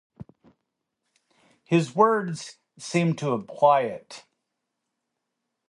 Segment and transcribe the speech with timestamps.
[1.63, 4.25] His words seemed to imply it.